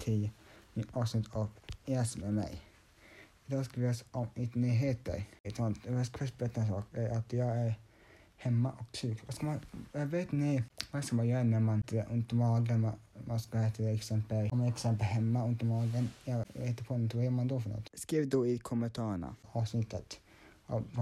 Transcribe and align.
till 0.00 0.30
nytt 0.74 0.88
avsnitt 0.92 1.26
av 1.32 1.48
ES 1.86 2.16
med 2.16 2.34
mig. 2.34 2.60
Idag 3.46 3.64
ska 3.64 3.80
vi 3.80 3.86
läsa 3.86 4.04
om 4.10 4.26
lite 4.34 4.58
nyheter. 4.58 5.24
Jag 5.42 6.06
ska 6.06 6.18
först 6.18 6.38
berätta 6.38 6.60
en 6.60 6.68
sak, 6.68 6.84
att 6.98 7.32
jag 7.32 7.48
är 7.48 7.74
hemma 8.36 8.72
och 8.78 8.96
sjuk. 8.96 9.18
Vad 9.26 9.34
ska 9.34 9.46
man, 9.46 9.60
jag 9.92 10.06
vet 10.06 10.32
ni 10.32 10.64
vad 10.90 11.04
ska 11.04 11.16
man 11.16 11.28
göra 11.28 11.42
när 11.42 11.60
man 11.60 11.82
har 11.90 12.12
ont 12.12 12.32
i 12.32 12.34
magen? 12.34 12.80
Man, 12.80 12.92
man 13.26 13.40
ska 13.40 13.70
till 13.70 13.88
exempel, 13.88 14.48
om 14.52 14.60
jag 14.60 14.68
exempel 14.68 15.06
hemma 15.06 15.44
ont 15.44 15.62
i 15.62 15.64
magen, 15.64 16.10
jag 16.24 16.44
vet 16.52 16.86
på 16.86 16.98
något, 16.98 17.14
vad 17.14 17.24
gör 17.24 17.30
man 17.30 17.48
då 17.48 17.60
för 17.60 17.70
något? 17.70 17.90
Skriv 17.94 18.28
då 18.28 18.46
i 18.46 18.58
kommentarerna 18.58 19.36
avsnittet 19.52 20.20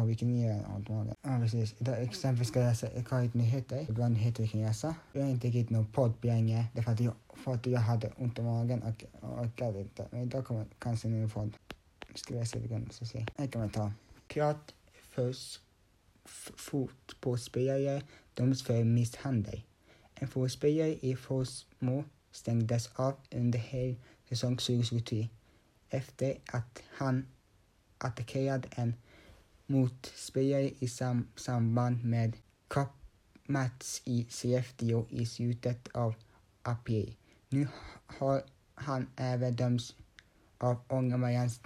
vilken 0.07 0.29
ni 0.29 0.47
gör 0.47 0.65
ont 0.77 0.89
i 0.89 0.93
magen. 0.93 1.15
Ja 1.23 1.39
precis, 1.41 1.75
idag 1.79 2.03
exempel 2.03 2.47
ska 2.47 2.61
jag 2.61 2.69
läsa 2.69 2.87
ett 2.87 3.35
nyheter, 3.35 3.93
bra 3.93 4.09
nyheter 4.09 4.43
vi 4.43 4.49
kan 4.49 4.61
läsa. 4.61 4.95
Jag 5.13 5.23
har 5.23 5.31
inte 5.31 5.47
riktigt 5.47 5.71
någon 5.71 5.87
podd 5.87 6.21
på 6.21 6.27
länge, 6.27 6.67
därför 6.75 6.93
att 6.93 7.01
jag, 7.01 7.15
för 7.35 7.55
att 7.55 7.67
jag 7.67 7.81
hade 7.81 8.13
ont 8.17 8.39
i 8.39 8.43
magen 8.43 8.83
och 8.83 9.05
orkade 9.41 9.81
inte. 9.81 10.07
Men 10.11 10.23
idag 10.23 10.47
kommer 10.47 10.67
kanske 10.79 11.09
en 11.09 11.23
ny 11.23 11.29
podd. 11.29 11.53
Ska 12.15 12.35
vi 12.35 12.41
läsa 12.41 12.59
lite 12.59 12.81
så 12.91 13.07
se. 13.07 13.27
Här 13.37 13.47
kan 13.47 13.61
man 13.61 13.71
ta. 13.71 13.93
Klart 14.27 14.75
först 15.11 15.61
fotbollsspelare 16.57 18.03
döms 18.35 18.63
för 18.63 18.85
misshandel. 18.85 19.63
En 20.15 20.29
fotbollsspelare 20.29 20.95
i 21.01 21.17
Forsmo 21.17 22.05
stängdes 22.31 22.91
av 22.95 23.15
under 23.31 23.59
hela 23.59 23.97
säsong 24.29 24.57
2023 24.57 25.29
efter 25.91 26.39
att 26.47 26.83
han 26.97 27.27
attackerade 27.99 28.69
en 28.71 28.95
motspelare 29.69 30.71
i 30.81 30.89
sam 30.89 31.29
samband 31.37 32.05
med 32.05 32.37
cupmatch 32.69 34.01
i 34.05 34.27
Skellefteå 34.31 35.07
i 35.11 35.27
slutet 35.27 35.89
av 35.95 36.15
april. 36.63 37.17
Nu 37.49 37.69
har 38.07 38.43
han 38.75 39.07
även 39.17 39.57
dömts 39.57 39.97
av 40.59 40.77
Ångermanlands 40.89 41.61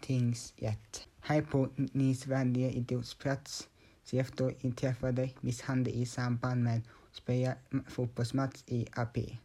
tingsrätt. 0.00 1.06
Här 1.20 1.42
på 1.42 1.68
Nisvänliga 1.76 2.70
idrottsplats 2.70 3.68
Skellefteå 4.04 4.50
inträffade 4.60 5.30
misshandel 5.40 5.94
i 5.94 6.06
samband 6.06 6.62
med 6.62 6.82
spela 7.12 7.54
fotbollsmatch 7.88 8.62
i 8.66 8.86
april. 8.92 9.36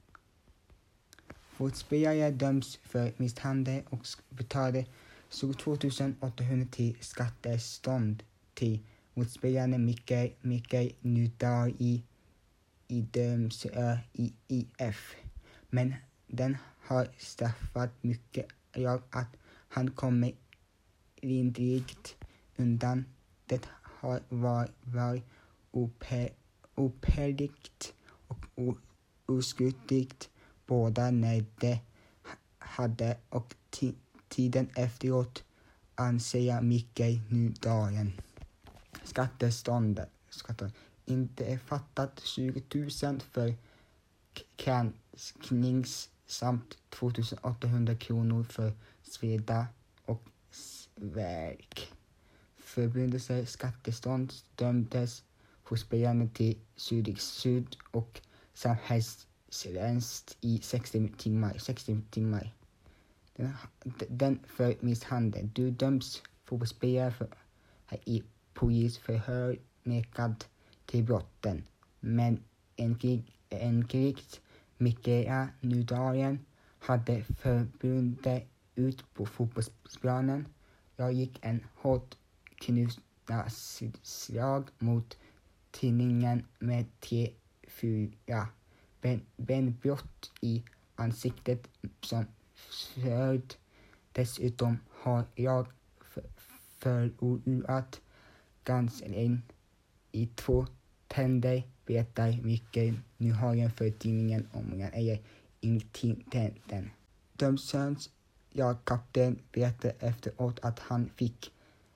Fotspelare 1.55 2.31
döms 2.31 2.79
för 2.83 3.13
misshandel 3.17 3.83
och 3.89 4.07
betalade 4.29 4.85
22 5.29 5.71
800 6.19 6.67
till 6.71 6.97
skattestånd 7.01 8.23
till 8.53 8.79
motspelaren 9.13 9.85
Mikael, 9.85 10.31
Mikael 10.41 10.93
Nudar 11.01 11.73
i, 11.79 12.03
i 12.87 13.01
Dömsö 13.01 13.97
IF. 14.47 15.15
Men 15.69 15.93
den 16.27 16.57
har 16.79 17.07
straffat 17.17 17.89
mycket 18.01 18.47
jag 18.73 19.01
att 19.09 19.37
han 19.67 19.91
kommer 19.91 20.31
lindrigt 21.15 22.15
undan. 22.55 23.05
Det 23.45 23.67
har 23.83 24.21
varit 24.29 25.23
opärligt 26.75 27.93
och 28.27 28.45
oskyldigt 29.25 30.29
båda 30.65 31.11
när 31.11 31.45
det 31.59 31.79
hade 32.57 33.17
och 33.29 33.55
tiden 34.29 34.69
efteråt 34.75 35.43
anser 35.95 36.39
jag 36.39 36.63
micken 36.63 37.21
nu 37.29 37.37
Nydalen. 37.37 38.21
Skatteståndet 39.03 40.09
inte 41.05 41.45
är 41.45 41.57
fattat 41.57 42.19
20 42.19 42.63
000 43.03 43.19
för 43.31 43.55
kränknings 44.55 46.09
samt 46.25 46.77
2800 46.89 47.95
kronor 47.95 48.43
för 48.43 48.73
sveda 49.03 49.67
och 50.05 50.23
verk 50.95 51.91
förbindelse 52.75 53.45
skattestånd 53.45 54.33
dömdes 54.55 55.23
hos 55.63 55.89
till 56.33 56.57
Sud 57.17 57.77
och 57.91 58.21
samhällstjänst 58.53 60.37
i 60.41 60.59
60 60.63 61.11
timmar. 61.17 61.57
60 61.57 62.01
timmar. 62.11 62.53
Den, 63.35 63.53
den 64.09 64.39
för 64.47 64.75
misshandel. 64.79 65.49
Du 65.53 65.71
döms 65.71 66.23
fotbollsspelare 66.45 67.11
för, 67.11 67.27
i 68.05 68.23
polisförhör 68.53 69.59
nekad 69.83 70.45
till 70.85 71.03
brotten. 71.03 71.63
Men 71.99 72.43
en, 72.75 72.97
en 73.49 73.87
krigs 73.87 74.41
Mikaela 74.77 75.49
Nudalen 75.61 76.45
hade 76.79 77.23
förbundet 77.23 78.47
ut 78.75 79.13
på 79.13 79.25
fotbollsplanen. 79.25 80.47
Jag 80.95 81.13
gick 81.13 81.39
en 81.41 81.65
hårt 81.75 82.17
knutna 82.55 83.49
slag 84.01 84.69
mot 84.79 85.17
tidningen 85.71 86.45
med 86.59 86.85
T4 87.01 88.45
ben, 89.01 89.21
benbrott 89.37 90.31
i 90.41 90.63
ansiktet 90.95 91.67
som 92.01 92.25
följd. 92.55 93.55
Dessutom 94.11 94.79
har 94.89 95.25
jag 95.35 95.67
förlorat 96.77 98.01
granskning 98.63 99.41
i 100.11 100.29
två 100.35 100.67
tänder, 101.07 101.63
berättar 101.85 102.39
Mikael 102.43 102.99
Nyhagen 103.17 103.71
för 103.71 103.91
tidningen 103.91 104.47
om 104.51 104.79
jag 104.79 104.97
är 104.97 105.21
incidenten. 105.59 106.89
Dömsöns 107.33 108.09
jagkapten 108.49 109.39
berättade 109.51 109.95
efteråt 109.99 110.59
att 110.61 110.79
han 110.79 111.09
fick 111.15 111.51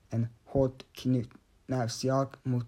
en 0.10 0.28
hård 0.44 0.84
knytnävsjag 0.92 2.36
mot 2.44 2.66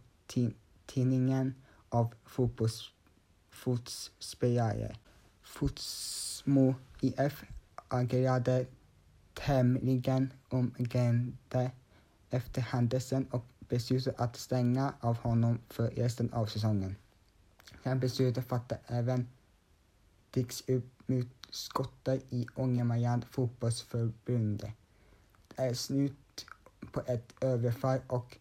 tidningen 0.85 1.55
av 1.89 2.13
fotbollsspelare. 2.25 4.95
Fotsmo 5.41 6.75
IF 7.01 7.43
agerade 7.93 8.65
tämligen 9.33 10.33
omgående 10.49 11.71
efter 12.29 12.61
händelsen 12.61 13.25
och 13.31 13.45
beslutade 13.59 14.17
att 14.17 14.35
stänga 14.37 14.93
av 14.99 15.17
honom 15.17 15.59
för 15.69 15.87
resten 15.87 16.33
av 16.33 16.45
säsongen. 16.45 16.95
Han 17.83 17.99
beslutade 17.99 18.47
fatta 18.47 18.75
även 18.87 19.27
Dicks 20.31 20.63
upp 20.69 21.07
mot 21.07 21.27
skottet 21.49 22.25
i 22.29 22.47
Ångermanland 22.55 23.25
fotbollsförbund. 23.31 24.71
Det 25.47 25.63
är 25.63 25.73
slut 25.73 26.45
på 26.91 27.01
ett 27.07 27.33
överfall 27.41 27.99
och 28.07 28.37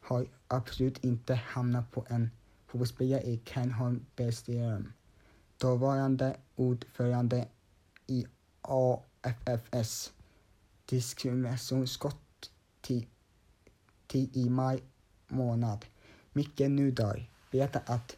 har 0.00 0.26
absolut 0.48 1.04
inte 1.04 1.34
hamnat 1.34 1.90
på 1.90 2.06
en 2.08 2.30
fotbollsspelare 2.66 3.22
i 3.22 3.40
Kenholm 3.44 4.06
Bergström. 4.16 4.92
Dåvarande 5.58 6.36
ordförande 6.56 7.48
i 8.06 8.26
AFFS 8.68 10.12
diskriminationsskott 10.86 12.50
till, 12.80 13.06
till 14.06 14.28
i 14.32 14.50
maj 14.50 14.82
månad. 15.28 15.84
Micke 16.32 16.60
Nudar 16.68 17.30
berättar 17.50 17.82
att 17.86 18.16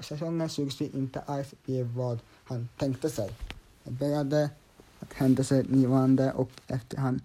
säsongen 0.00 0.48
2020 0.48 0.90
inte 0.94 1.20
alls 1.20 1.54
blev 1.64 1.86
vad 1.86 2.18
han 2.44 2.68
tänkte 2.78 3.10
sig. 3.10 3.30
Det 3.84 3.90
började 3.90 4.50
att 5.00 5.12
händelser 5.12 5.64
nivåande 5.68 6.32
och 6.32 6.50
efter 6.66 6.98
han 6.98 7.20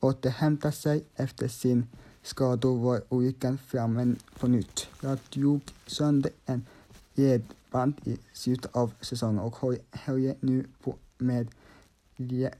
återhämtat 0.00 0.74
sig 0.74 1.04
efter 1.16 1.48
sin 1.48 1.86
skada 2.22 2.68
var 2.68 3.02
olyckan 3.08 3.58
framme 3.58 4.14
på 4.38 4.46
nytt. 4.46 4.88
Jag 5.02 5.18
drog 5.30 5.60
sönder 5.86 6.32
en 6.46 6.66
ledband 7.14 7.94
i 8.04 8.18
slutet 8.32 8.76
av 8.76 8.94
säsongen 9.00 9.38
och 9.38 9.56
håller 9.56 10.34
nu 10.40 10.64
på 10.82 10.96
med 11.18 11.48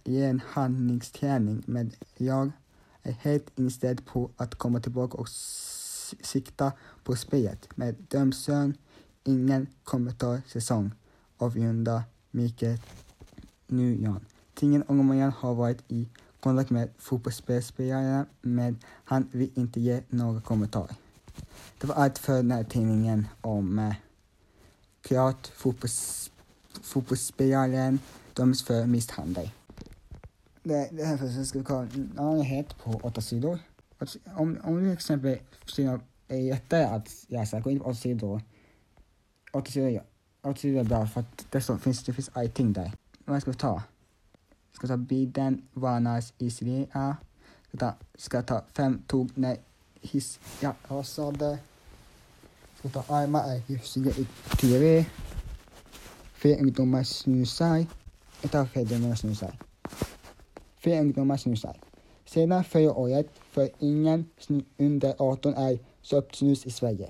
genhandlingsträning 0.04 1.62
men 1.66 1.92
jag 2.16 2.50
är 3.02 3.12
helt 3.12 3.58
inställd 3.58 4.06
på 4.06 4.30
att 4.36 4.54
komma 4.54 4.80
tillbaka 4.80 5.18
och 5.18 5.28
sikta 6.22 6.72
på 7.04 7.16
spelet. 7.16 7.76
Med 7.76 7.94
Dömsön, 8.08 8.74
ingen 9.24 9.66
kommentar 9.84 10.40
säsong 10.46 10.90
avrunda 11.36 12.04
Mikael 12.30 12.78
Nujan. 13.66 14.20
Tidningen 14.54 14.84
Ångermanland 14.88 15.32
har 15.32 15.54
varit 15.54 15.82
i 15.88 16.08
kontakt 16.40 16.70
med 16.70 16.88
fotbollsspelare 16.98 18.26
men 18.40 18.78
han 19.04 19.28
vill 19.32 19.50
inte 19.54 19.80
ge 19.80 20.02
några 20.08 20.40
kommentarer. 20.40 20.96
Det 21.78 21.86
var 21.86 21.94
allt 21.94 22.18
för 22.18 22.36
den 22.36 22.50
här 22.50 22.64
tidningen 22.64 23.28
om 23.40 23.78
eh, 23.78 23.94
klart 25.02 25.46
fotbolls, 25.46 26.30
fotbollsspelaren 26.82 27.98
döms 28.38 28.62
för 28.62 28.86
misshandel. 28.86 29.50
Det, 30.62 30.88
det 30.92 31.04
här 31.04 31.16
för 31.16 31.44
ska 31.44 31.58
vi 31.58 31.64
kolla 31.64 31.88
en 32.18 32.38
nyhet 32.38 32.78
på 32.78 33.00
åtta 33.02 33.20
sidor. 33.20 33.58
Om, 34.24 34.58
om 34.64 34.74
du 34.74 34.82
till 34.82 34.92
exempel 34.92 35.38
sidor 35.66 36.00
är 36.28 36.42
lättare 36.42 36.84
att 36.84 37.08
läsa, 37.28 37.60
gå 37.60 37.70
in 37.70 37.80
på 37.80 37.84
åtta 37.84 37.94
sidor. 37.94 38.42
Åtta 39.52 39.70
sidor, 39.70 40.02
åtta 40.42 40.56
sidor 40.56 40.80
är 40.80 40.84
bra 40.84 41.06
för 41.06 41.20
att 41.20 41.46
det, 41.50 41.60
så, 41.60 41.78
finns, 41.78 42.04
det 42.04 42.12
finns 42.12 42.30
allting 42.32 42.72
där. 42.72 42.92
Vad 43.24 43.42
ska 43.42 43.50
vi 43.50 43.56
ta? 43.56 43.82
Ska 44.72 44.86
ta 44.86 44.96
bilden? 44.96 45.62
varnas 45.72 46.32
i 46.38 46.50
Ska 46.50 47.78
ta, 47.78 47.94
ska 48.14 48.42
ta 48.42 48.64
fem 48.72 49.02
tåg 49.06 49.30
när 49.34 49.56
hiss 50.00 50.40
ja, 50.60 50.74
rasade. 50.88 51.58
Ska 52.78 52.88
ta 52.88 53.14
armar 53.14 53.44
är 53.48 53.58
hyfsiga 53.58 54.10
i 54.10 54.26
TV. 54.60 55.06
Fler 56.32 56.60
ungdomar 56.60 57.02
snusar 57.02 57.86
utav 58.42 58.66
fäderna 58.66 59.16
snusar. 59.16 59.58
Fler 60.76 61.00
ungdomar 61.00 61.36
snusar. 61.36 61.76
Sedan 62.24 62.64
förra 62.64 62.94
året 62.94 63.28
för 63.50 63.70
ingen 63.78 64.24
under 64.76 65.14
18 65.18 65.54
är 65.54 65.78
köpt 66.02 66.34
snus 66.34 66.66
i 66.66 66.70
Sverige. 66.70 67.08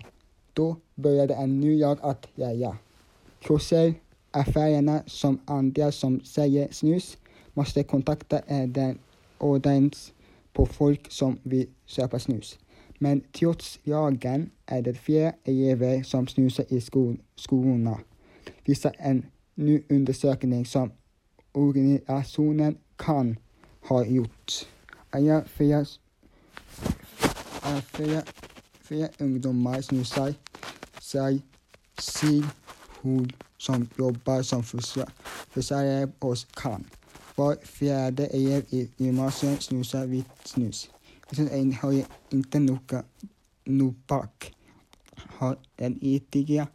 Då 0.53 0.77
började 0.95 1.35
en 1.35 1.61
ny 1.61 1.81
lag 1.81 1.99
att 2.03 2.27
gälla. 2.35 2.77
Kurser, 3.43 3.95
affärerna 4.31 5.03
som 5.07 5.41
andra 5.45 5.93
som 5.93 6.21
säger 6.21 6.69
snus 6.73 7.19
måste 7.55 7.83
kontakta 7.83 8.41
den 8.67 8.99
ordens 9.39 10.13
på 10.53 10.67
folk 10.67 11.13
som 11.13 11.39
vill 11.43 11.67
köpa 11.87 12.19
snus. 12.19 12.59
Men 12.99 13.21
trots 13.33 13.79
lagen 13.85 14.51
är 14.67 14.83
det 14.83 14.95
fler 14.95 15.33
elever 15.45 16.03
som 16.03 16.27
snusar 16.27 16.65
i 16.69 16.81
skol 16.81 17.19
skolorna, 17.35 18.01
visar 18.65 18.93
en 18.99 19.27
ny 19.55 19.83
undersökning 19.89 20.67
som 20.67 20.91
organisationen 21.59 22.79
kan 22.97 23.37
ha 23.89 24.05
gjort. 24.05 24.69
Alla 25.11 25.45
fler, 25.45 25.87
fler, 27.93 28.23
fler 28.81 29.09
ungdomar 29.19 29.81
snusar 29.81 30.35
sig 31.01 31.43
hon 33.03 33.31
som 33.59 33.89
jobbar 33.99 34.43
som 34.43 34.63
försäljare 35.51 36.13
hos 36.21 36.45
Kan. 36.45 36.85
Var 37.37 37.57
fjärde 37.65 38.27
elev 38.27 38.65
i 38.71 38.89
gymnasiet 38.97 39.63
snusar 39.63 40.07
vitt 40.07 40.27
snus. 40.45 40.91
Vissa 41.31 41.43
har 41.83 42.05
inte 42.31 42.59
noga, 42.59 43.05
Nobak 43.65 44.55
har 45.17 45.57
den 45.77 45.99
etiga 46.03 46.67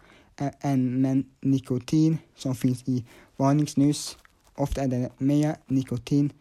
ämnen 0.62 1.26
nikotin 1.42 2.18
som 2.36 2.56
finns 2.56 2.84
i 2.88 3.06
vanligt 3.38 3.70
snus. 3.70 4.18
Ofta 4.56 4.82
är 4.82 4.88
det 4.88 5.10
mer 5.18 5.56
nikotin 5.68 6.34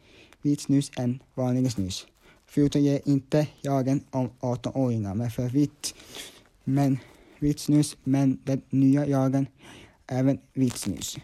vid 0.43 0.61
snus 0.61 0.91
än 0.97 1.23
vanliga 1.35 1.71
snus. 1.71 2.07
Förutom 2.47 2.81
ger 2.81 3.01
inte 3.05 3.47
lagen 3.61 4.05
om 4.11 4.31
18-åringar 4.41 5.15
men 5.15 5.31
för 5.31 5.49
vitt, 5.49 5.95
men 6.65 6.99
vitt 7.39 7.61
snus, 7.61 7.97
men 8.05 8.39
den 8.45 8.63
nya 8.71 9.05
lagen 9.05 9.47
även 10.07 10.39
vitt 10.53 10.77
snus. 10.77 11.17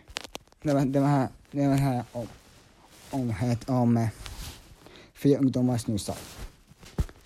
Det 0.62 0.74
var, 0.74 0.84
det 0.84 1.00
var 1.00 1.08
här, 1.08 1.28
det 1.50 1.68
var 1.68 1.74
här 1.74 2.04
om, 2.12 2.26
om, 3.10 3.30
het, 3.30 3.68
om 3.68 3.96
eh, 3.96 4.08
fyra 5.14 5.38
ungdomar 5.38 5.78
snusar. 5.78 6.16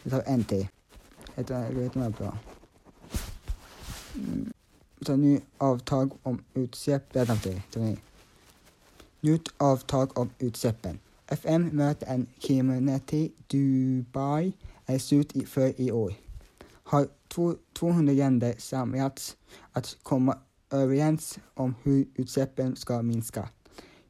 Vi 0.02 0.10
tar 0.10 0.22
en 0.26 0.44
till. 0.44 0.68
Det 1.34 1.50
var 1.50 2.10
bra. 2.10 2.38
Mm. 4.14 4.52
Så 5.00 5.16
nu 5.16 5.40
avtag 5.58 6.12
om 6.22 6.44
utsläpp. 6.54 7.16
Vänta 7.16 7.36
till. 7.36 7.60
Nytt 9.24 9.48
avtal 9.56 10.08
om 10.14 10.30
utsläppen. 10.38 10.98
FN 11.26 11.66
möter 11.66 12.06
en 12.06 12.26
community 12.46 13.32
Dubai 13.46 14.52
är 14.86 14.98
slut 14.98 15.48
för 15.48 15.80
i 15.80 15.92
år. 15.92 16.14
Har 16.82 17.08
200 17.78 18.12
länder 18.12 18.54
samlats 18.58 19.36
att 19.72 19.96
komma 20.02 20.38
överens 20.70 21.38
om 21.54 21.74
hur 21.82 22.06
utsläppen 22.14 22.76
ska 22.76 23.02
minska. 23.02 23.48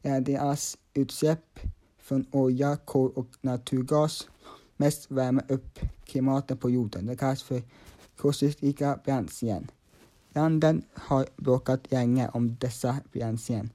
Ja, 0.02 0.20
deras 0.20 0.78
utsläpp 0.94 1.60
från 1.98 2.26
olja, 2.30 2.76
kol 2.76 3.10
och 3.14 3.28
naturgas 3.40 4.28
mest 4.76 5.10
värmer 5.10 5.44
upp 5.48 5.78
klimatet 6.04 6.60
på 6.60 6.70
jorden. 6.70 7.06
Det 7.06 7.16
kallas 7.16 7.42
för 7.42 7.62
kostnadsrika 8.16 8.98
bränslen. 9.04 9.70
Landen 10.34 10.82
har 10.94 11.26
bråkat 11.36 11.92
länge 11.92 12.28
om 12.28 12.56
dessa 12.60 12.96
bränslen. 13.12 13.70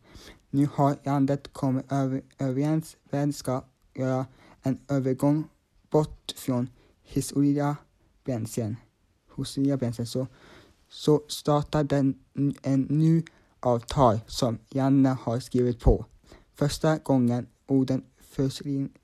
Nu 0.49 0.67
har 0.73 0.97
landet 1.03 1.53
kommit 1.53 1.85
överens 2.39 2.97
vem 3.09 3.33
ska 3.33 3.63
göra 3.93 4.25
en 4.63 4.79
övergång 4.87 5.43
bort 5.89 6.33
från 6.35 6.69
historia 7.03 7.75
bränslen. 8.23 8.75
Fossila 9.35 9.77
bränslen 9.77 10.07
så, 10.07 10.27
så 10.89 11.21
startar 11.27 11.83
den 11.83 12.15
en 12.61 12.81
ny 12.81 13.23
avtal 13.59 14.19
som 14.27 14.57
Janne 14.69 15.17
har 15.21 15.39
skrivit 15.39 15.79
på. 15.79 16.05
Första 16.55 16.97
gången 16.97 17.47
orden 17.67 18.03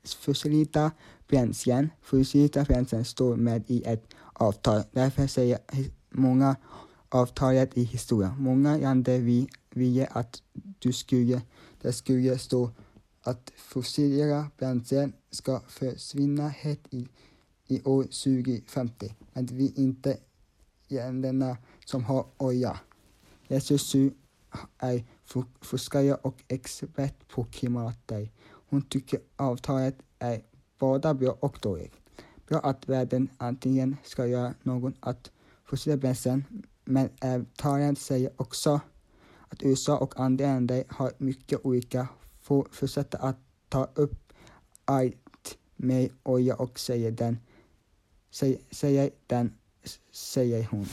fossila 0.04 0.90
bränslen, 1.28 1.90
fossilita 2.02 2.64
bränslen 2.64 3.04
står 3.04 3.36
med 3.36 3.64
i 3.66 3.82
ett 3.86 4.04
avtal. 4.32 4.82
Därför 4.92 5.26
säger 5.26 5.58
många 6.10 6.56
avtalet 7.08 7.78
i 7.78 7.82
historia. 7.82 8.36
Många 8.38 8.76
länder 8.76 9.18
vi 9.18 9.48
ville 9.74 10.06
att 10.06 10.42
du 10.78 10.92
skulle, 10.92 11.42
det 11.82 11.92
skulle 11.92 12.38
stå 12.38 12.70
att 13.22 13.52
fossila 13.56 14.50
bränslen 14.58 15.12
ska 15.30 15.60
försvinna 15.60 16.48
helt 16.48 16.94
i, 16.94 17.08
i 17.66 17.82
år 17.82 18.02
2050. 18.02 19.14
Men 19.32 19.46
vi 19.46 19.72
inte 19.76 20.18
länderna 20.88 21.56
som 21.84 22.04
har 22.04 22.26
olja. 22.36 22.80
Jesus 23.48 23.94
är 24.78 25.04
forskare 25.60 26.14
och 26.14 26.42
expert 26.48 27.28
på 27.28 27.44
klimatet. 27.44 28.30
Hon 28.46 28.82
tycker 28.82 29.20
avtalet 29.36 29.96
är 30.18 30.42
både 30.78 31.14
bra 31.14 31.36
och 31.40 31.58
dåligt. 31.62 31.92
Bra 32.48 32.58
att 32.58 32.88
världen 32.88 33.28
antingen 33.38 33.96
ska 34.04 34.26
göra 34.26 34.54
något 34.62 34.94
att 35.00 35.30
fossila 35.64 35.96
bränslen 35.96 36.44
men 36.84 37.08
avtalet 37.20 37.98
säger 37.98 38.30
också 38.36 38.80
att 39.54 39.62
USA 39.62 39.98
och 39.98 40.20
andra 40.20 40.44
länder 40.44 40.84
har 40.88 41.12
mycket 41.18 41.66
olika 41.66 42.08
fortsätta 42.40 43.18
att 43.18 43.36
ta 43.68 43.88
upp 43.94 44.32
allt 44.84 45.58
med 45.76 46.10
olja 46.22 46.56
och 46.56 46.78
säger 46.78 47.10
den, 47.10 47.38
säger 48.70 49.10
den, 49.26 49.54
säger 50.12 50.68
hon. 50.70 50.86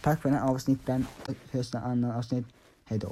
Tack 0.00 0.22
för 0.22 0.28
den 0.28 0.38
här 0.38 0.48
avsnitten. 0.48 1.06
Hörs 1.50 1.74
i 1.74 1.76
en 1.76 1.82
annan 1.82 2.10
avsnitt. 2.10 2.46
Hej 2.84 2.98
då. 2.98 3.10